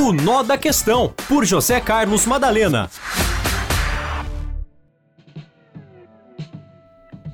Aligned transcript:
O 0.00 0.12
Nó 0.12 0.44
da 0.44 0.56
Questão, 0.56 1.12
por 1.26 1.44
José 1.44 1.80
Carlos 1.80 2.24
Madalena. 2.24 2.88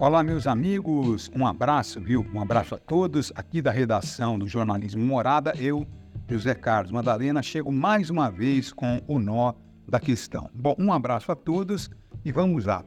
Olá, 0.01 0.23
meus 0.23 0.47
amigos, 0.47 1.31
um 1.37 1.47
abraço, 1.47 2.01
viu? 2.01 2.27
Um 2.33 2.41
abraço 2.41 2.75
a 2.75 2.79
todos 2.79 3.31
aqui 3.35 3.61
da 3.61 3.71
redação 3.71 4.39
do 4.39 4.49
Jornalismo 4.49 5.05
Morada. 5.05 5.53
Eu, 5.59 5.87
José 6.27 6.55
Carlos 6.55 6.91
Madalena, 6.91 7.43
chego 7.43 7.71
mais 7.71 8.09
uma 8.09 8.31
vez 8.31 8.73
com 8.73 8.99
o 9.07 9.19
Nó 9.19 9.53
da 9.87 10.01
Questão. 10.01 10.49
Bom, 10.55 10.75
um 10.79 10.91
abraço 10.91 11.31
a 11.31 11.37
todos 11.37 11.91
e 12.25 12.33
vamos 12.33 12.65
lá. 12.65 12.83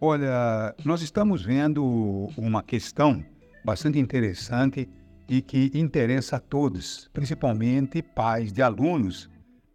Olha, 0.00 0.74
nós 0.84 1.00
estamos 1.00 1.44
vendo 1.44 2.28
uma 2.36 2.60
questão 2.60 3.24
bastante 3.64 4.00
interessante 4.00 4.88
e 5.30 5.40
que 5.40 5.70
interessa 5.74 6.36
a 6.36 6.40
todos, 6.40 7.08
principalmente 7.12 8.02
pais 8.02 8.52
de 8.52 8.60
alunos 8.60 9.30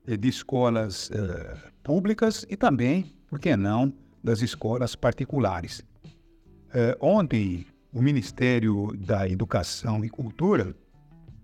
de 0.06 0.28
escolas 0.28 1.10
eh, 1.12 1.58
públicas 1.82 2.46
e 2.50 2.58
também, 2.58 3.16
por 3.30 3.40
que 3.40 3.56
não, 3.56 3.94
das 4.22 4.42
escolas 4.42 4.98
particulares. 4.98 5.82
Eh, 6.74 6.98
ontem, 7.00 7.66
o 7.94 8.02
Ministério 8.02 8.92
da 8.98 9.30
Educação 9.30 10.04
e 10.04 10.10
Cultura 10.10 10.76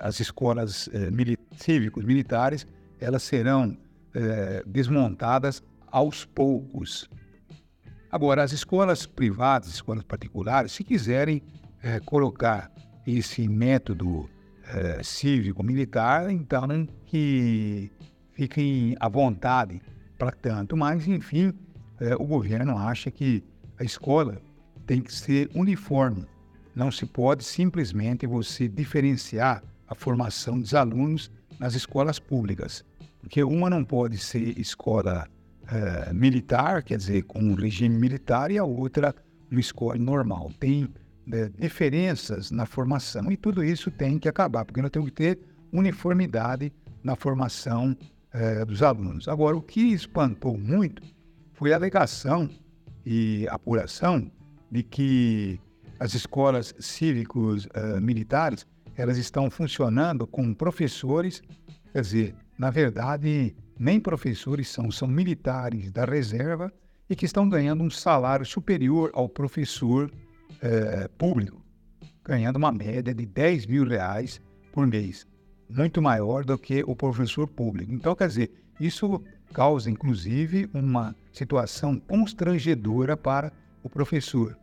as 0.01 0.19
escolas 0.19 0.89
mili 1.13 1.39
cívicos 1.57 2.05
militares 2.05 2.67
elas 2.99 3.23
serão 3.23 3.77
desmontadas 4.67 5.63
aos 5.89 6.25
poucos, 6.25 7.09
Agora, 8.13 8.43
as 8.43 8.53
escolas 8.53 9.07
privadas, 9.07 9.71
escolas 9.71 10.05
particulares, 10.05 10.73
se 10.73 10.85
quiserem 10.85 11.43
é, 11.83 11.99
colocar 11.99 12.71
esse 13.07 13.49
método 13.49 14.29
é, 14.67 15.03
cívico-militar, 15.03 16.31
então 16.31 16.87
que 17.07 17.91
fiquem 18.33 18.95
à 19.01 19.09
vontade 19.09 19.81
para 20.19 20.31
tanto. 20.31 20.77
Mas, 20.77 21.09
enfim, 21.09 21.55
é, 21.99 22.15
o 22.15 22.27
governo 22.27 22.77
acha 22.77 23.11
que 23.11 23.43
a 23.81 23.83
escola 23.83 24.43
tem 24.87 25.01
que 25.01 25.11
ser 25.11 25.51
uniforme. 25.55 26.27
Não 26.75 26.91
se 26.91 27.07
pode 27.07 27.43
simplesmente 27.43 28.27
você 28.27 28.69
diferenciar 28.69 29.63
a 29.89 29.95
formação 29.95 30.61
dos 30.61 30.75
alunos 30.75 31.31
nas 31.59 31.75
escolas 31.75 32.19
públicas, 32.19 32.85
porque 33.21 33.43
uma 33.43 33.71
não 33.71 33.83
pode 33.83 34.19
ser 34.19 34.59
escola 34.59 35.27
é, 35.73 36.13
militar, 36.13 36.83
quer 36.83 36.99
dizer, 36.99 37.23
com 37.23 37.39
um 37.39 37.55
regime 37.55 37.97
militar, 37.97 38.51
e 38.51 38.59
a 38.59 38.65
outra 38.65 39.15
uma 39.51 39.61
escola 39.61 39.97
normal. 39.97 40.51
Tem 40.59 40.89
né, 41.27 41.51
diferenças 41.59 42.51
na 42.51 42.67
formação 42.67 43.31
e 43.31 43.37
tudo 43.37 43.65
isso 43.65 43.91
tem 43.91 44.19
que 44.19 44.29
acabar, 44.29 44.65
porque 44.65 44.83
nós 44.83 44.91
temos 44.91 45.09
que 45.09 45.15
ter 45.15 45.39
uniformidade 45.73 46.73
na 47.03 47.17
formação 47.17 47.97
é, 48.33 48.65
dos 48.65 48.83
alunos. 48.83 49.29
Agora, 49.29 49.57
o 49.57 49.63
que 49.63 49.93
espantou 49.93 50.59
muito 50.59 51.03
foi 51.53 51.73
a 51.73 51.77
alegação 51.77 52.49
e 53.05 53.47
apuração 53.49 54.31
de 54.71 54.83
que 54.83 55.61
as 55.99 56.15
escolas 56.15 56.75
cívicos 56.81 57.67
uh, 57.67 58.01
militares 58.01 58.67
elas 58.97 59.17
estão 59.17 59.51
funcionando 59.51 60.27
com 60.27 60.53
professores, 60.53 61.43
quer 61.93 62.01
dizer, 62.01 62.35
na 62.59 62.71
verdade, 62.71 63.55
nem 63.83 63.99
professores 63.99 64.69
são, 64.69 64.93
são 64.93 65.09
militares 65.09 65.91
da 65.91 66.05
reserva 66.05 66.73
e 67.11 67.17
que 67.17 67.25
estão 67.25 67.49
ganhando 67.49 67.83
um 67.83 67.91
salário 67.91 68.47
superior 68.47 69.11
ao 69.13 69.29
professor 69.29 70.09
é, 70.61 71.09
público, 71.19 71.61
ganhando 72.25 72.57
uma 72.57 72.71
média 72.71 73.13
de 73.13 73.27
10 73.27 73.67
mil 73.67 73.85
reais 73.85 74.41
por 74.71 74.87
mês, 74.87 75.27
muito 75.69 76.01
maior 76.01 76.45
do 76.45 76.57
que 76.57 76.85
o 76.87 76.95
professor 76.95 77.49
público. 77.49 77.93
Então, 77.93 78.15
quer 78.15 78.29
dizer, 78.29 78.53
isso 78.79 79.21
causa, 79.53 79.91
inclusive, 79.91 80.71
uma 80.73 81.17
situação 81.33 81.99
constrangedora 81.99 83.17
para 83.17 83.53
o 83.83 83.91
professor. 83.91 84.57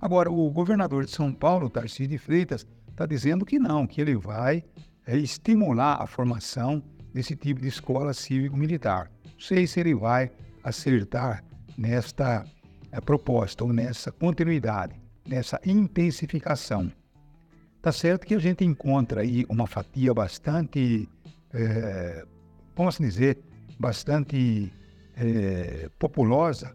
Agora, 0.00 0.32
o 0.32 0.50
governador 0.50 1.04
de 1.04 1.12
São 1.12 1.32
Paulo, 1.32 1.70
Tarcísio 1.70 2.08
de 2.08 2.18
Freitas, 2.18 2.66
está 2.90 3.06
dizendo 3.06 3.46
que 3.46 3.56
não, 3.56 3.86
que 3.86 4.00
ele 4.00 4.16
vai 4.16 4.64
é, 5.06 5.16
estimular 5.16 6.02
a 6.02 6.08
formação 6.08 6.82
desse 7.18 7.34
tipo 7.34 7.60
de 7.60 7.66
escola 7.66 8.14
cívico-militar. 8.14 9.10
Não 9.24 9.40
sei 9.40 9.66
se 9.66 9.80
ele 9.80 9.92
vai 9.92 10.30
acertar 10.62 11.42
nesta 11.76 12.44
é, 12.92 13.00
proposta 13.00 13.64
ou 13.64 13.72
nessa 13.72 14.12
continuidade, 14.12 14.94
nessa 15.26 15.60
intensificação. 15.66 16.92
Tá 17.82 17.90
certo 17.90 18.24
que 18.24 18.36
a 18.36 18.38
gente 18.38 18.64
encontra 18.64 19.22
aí 19.22 19.44
uma 19.48 19.66
fatia 19.66 20.14
bastante, 20.14 21.08
é, 21.52 22.24
vamos 22.76 22.98
dizer, 22.98 23.40
bastante 23.80 24.72
é, 25.16 25.90
populosa 25.98 26.72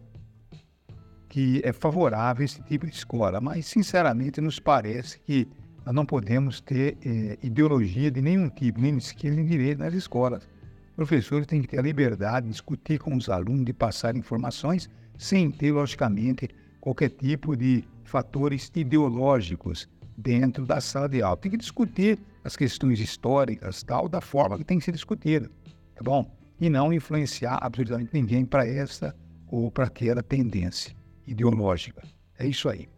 que 1.30 1.62
é 1.64 1.72
favorável 1.72 2.42
a 2.42 2.44
esse 2.44 2.62
tipo 2.64 2.86
de 2.86 2.94
escola, 2.94 3.40
mas 3.40 3.64
sinceramente 3.64 4.42
nos 4.42 4.60
parece 4.60 5.18
que 5.20 5.48
nós 5.84 5.94
não 5.94 6.06
podemos 6.06 6.60
ter 6.60 6.96
eh, 7.04 7.38
ideologia 7.42 8.10
de 8.10 8.22
nenhum 8.22 8.48
tipo, 8.48 8.80
nem 8.80 8.96
de 8.96 9.04
esquerda 9.04 9.36
nem 9.36 9.44
de 9.44 9.50
direita 9.50 9.84
nas 9.84 9.92
escolas. 9.92 10.48
Professores 10.96 11.46
têm 11.46 11.60
que 11.60 11.68
ter 11.68 11.78
a 11.78 11.82
liberdade 11.82 12.46
de 12.46 12.52
discutir 12.52 12.98
com 12.98 13.14
os 13.16 13.28
alunos, 13.28 13.64
de 13.64 13.72
passar 13.72 14.16
informações, 14.16 14.88
sem 15.18 15.50
ter, 15.50 15.72
logicamente, 15.72 16.48
qualquer 16.80 17.10
tipo 17.10 17.56
de 17.56 17.84
fatores 18.04 18.70
ideológicos 18.74 19.88
dentro 20.16 20.64
da 20.64 20.80
sala 20.80 21.08
de 21.08 21.20
aula. 21.20 21.36
Tem 21.36 21.50
que 21.50 21.58
discutir 21.58 22.18
as 22.44 22.56
questões 22.56 23.00
históricas, 23.00 23.82
tal, 23.82 24.08
da 24.08 24.20
forma 24.20 24.56
que 24.56 24.64
tem 24.64 24.78
que 24.78 24.84
ser 24.84 24.92
discutida, 24.92 25.50
tá 25.94 26.02
bom? 26.02 26.30
E 26.60 26.70
não 26.70 26.92
influenciar 26.92 27.58
absolutamente 27.60 28.10
ninguém 28.12 28.44
para 28.44 28.66
essa 28.66 29.14
ou 29.48 29.70
para 29.70 29.84
aquela 29.84 30.22
tendência 30.22 30.94
ideológica. 31.26 32.02
É 32.38 32.46
isso 32.46 32.68
aí. 32.68 32.88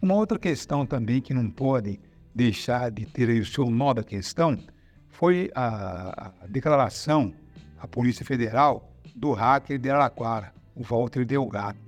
Uma 0.00 0.14
outra 0.14 0.38
questão 0.38 0.86
também 0.86 1.20
que 1.20 1.34
não 1.34 1.50
pode 1.50 1.98
deixar 2.38 2.92
de 2.92 3.04
ter 3.04 3.28
o 3.28 3.44
seu 3.44 3.68
nó 3.68 3.92
da 3.92 4.04
questão 4.04 4.56
foi 5.08 5.50
a, 5.56 6.32
a 6.44 6.46
declaração 6.46 7.34
à 7.80 7.88
Polícia 7.88 8.24
Federal 8.24 8.92
do 9.16 9.32
hacker 9.32 9.76
de 9.76 9.90
Araquara, 9.90 10.52
o 10.76 10.84
Walter 10.84 11.24
Delgado. 11.24 11.78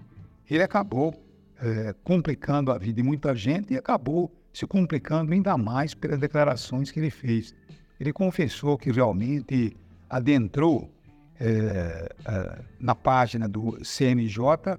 Ele 0.51 0.65
acabou 0.65 1.15
é, 1.61 1.95
complicando 2.03 2.73
a 2.73 2.79
vida 2.79 2.95
de 2.95 3.03
muita 3.05 3.33
gente 3.33 3.75
e 3.75 3.77
acabou 3.77 4.35
se 4.53 4.67
complicando 4.67 5.33
ainda 5.33 5.57
mais 5.57 5.95
pelas 5.95 6.19
declarações 6.19 6.91
que 6.91 6.99
ele 6.99 7.11
fez. 7.11 7.55
Ele 8.01 8.13
confessou 8.13 8.77
que 8.77 8.91
realmente 8.91 9.77
adentrou 10.09 10.93
é, 11.39 12.13
é, 12.27 12.59
na 12.81 12.97
página 12.97 13.49
do 13.49 13.79
CNJ 13.85 14.77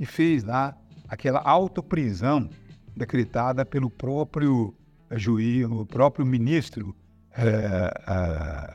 e 0.00 0.04
fez 0.04 0.42
lá 0.42 0.76
aquela 1.08 1.38
autoprisão 1.38 2.50
decretada 2.96 3.64
pelo 3.64 3.88
próprio 3.88 4.74
juiz, 5.18 5.66
o 5.66 5.86
próprio 5.86 6.24
ministro, 6.24 6.94
é, 7.36 8.74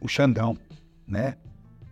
o 0.00 0.08
Xandão, 0.08 0.56
né? 1.06 1.36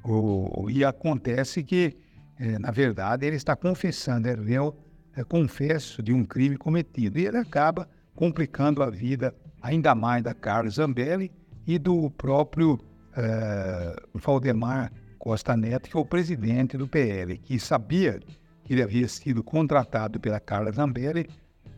O, 0.02 0.68
e 0.70 0.84
acontece 0.84 1.62
que, 1.62 1.96
é, 2.38 2.58
na 2.58 2.70
verdade, 2.70 3.26
ele 3.26 3.36
está 3.36 3.54
confessando, 3.54 4.28
é 4.28 4.34
réu, 4.34 4.76
é, 5.14 5.22
confesso 5.22 6.02
de 6.02 6.12
um 6.12 6.24
crime 6.24 6.56
cometido. 6.56 7.18
E 7.18 7.26
ele 7.26 7.36
acaba 7.36 7.88
complicando 8.14 8.82
a 8.82 8.90
vida 8.90 9.34
ainda 9.60 9.94
mais 9.94 10.22
da 10.22 10.34
Carlos 10.34 10.74
Zambelli 10.74 11.30
e 11.66 11.78
do 11.78 12.10
próprio 12.10 12.78
é, 13.16 13.96
Valdemar 14.14 14.92
Costa 15.18 15.56
Neto, 15.56 15.90
que 15.90 15.96
é 15.96 16.00
o 16.00 16.04
presidente 16.04 16.78
do 16.78 16.88
PL, 16.88 17.36
que 17.36 17.58
sabia 17.58 18.18
que 18.64 18.72
ele 18.72 18.82
havia 18.82 19.06
sido 19.06 19.44
contratado 19.44 20.18
pela 20.18 20.40
Carla 20.40 20.72
Zambelli 20.72 21.28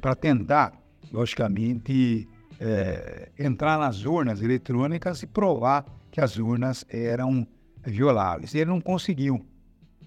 para 0.00 0.14
tentar 0.14 0.72
logicamente, 1.12 2.28
é, 2.58 3.30
entrar 3.38 3.78
nas 3.78 4.04
urnas 4.04 4.40
eletrônicas 4.42 5.22
e 5.22 5.26
provar 5.26 5.84
que 6.10 6.20
as 6.20 6.36
urnas 6.38 6.84
eram 6.88 7.46
violáveis. 7.84 8.54
Ele 8.54 8.66
não 8.66 8.80
conseguiu, 8.80 9.44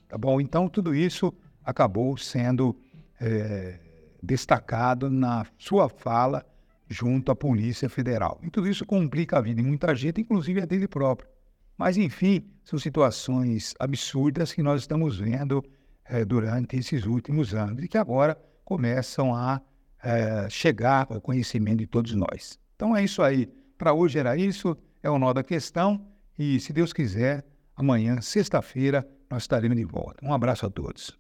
tá 0.08 0.18
bom? 0.18 0.42
Então, 0.42 0.68
tudo 0.68 0.96
isso 0.96 1.34
acabou 1.64 2.18
sendo 2.18 2.76
é, 3.20 3.80
destacado 4.22 5.10
na 5.10 5.46
sua 5.58 5.90
fala 5.90 6.46
junto 6.88 7.32
à 7.32 7.36
Polícia 7.36 7.90
Federal. 7.90 8.40
E 8.44 8.50
tudo 8.50 8.68
isso 8.68 8.86
complica 8.86 9.38
a 9.38 9.42
vida 9.42 9.62
de 9.62 9.68
muita 9.68 9.94
gente, 9.96 10.22
inclusive 10.22 10.62
a 10.62 10.66
dele 10.66 10.88
próprio. 10.88 11.30
Mas, 11.78 11.98
enfim, 11.98 12.48
são 12.64 12.80
situações 12.80 13.74
absurdas 13.80 14.54
que 14.54 14.64
nós 14.64 14.82
estamos 14.82 15.20
vendo 15.20 15.64
é, 16.06 16.24
durante 16.24 16.78
esses 16.78 17.06
últimos 17.06 17.54
anos 17.54 17.84
e 17.84 17.88
que 17.88 17.98
agora 17.98 18.38
começam 18.64 19.36
a 19.36 19.62
é, 20.06 20.48
chegar 20.50 21.08
ao 21.10 21.20
conhecimento 21.20 21.80
de 21.80 21.88
todos 21.88 22.14
nós. 22.14 22.60
Então 22.76 22.96
é 22.96 23.04
isso 23.04 23.22
aí. 23.22 23.50
Para 23.78 23.94
hoje 23.94 24.20
era 24.20 24.38
isso, 24.38 24.78
é 25.02 25.10
o 25.10 25.18
nó 25.18 25.34
da 25.34 25.44
questão. 25.44 26.00
E 26.38 26.60
se 26.60 26.72
Deus 26.72 26.94
quiser, 26.94 27.44
amanhã, 27.76 28.22
sexta-feira, 28.22 29.06
nós 29.30 29.44
estaremos 29.44 29.76
de 29.76 29.84
volta. 29.84 30.24
Um 30.24 30.34
abraço 30.34 30.66
a 30.66 30.70
todos. 30.70 31.18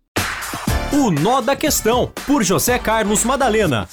O 0.93 1.11
Nó 1.11 1.41
da 1.41 1.55
Questão, 1.55 2.11
por 2.25 2.43
José 2.43 2.79
Carlos 2.79 3.25
Madalena. 3.25 3.87